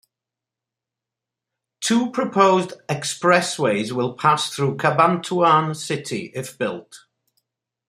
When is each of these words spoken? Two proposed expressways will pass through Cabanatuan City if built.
Two 1.79 2.09
proposed 2.09 2.73
expressways 2.89 3.91
will 3.91 4.15
pass 4.17 4.51
through 4.51 4.77
Cabanatuan 4.77 5.75
City 5.75 6.31
if 6.33 6.57
built. 6.57 7.05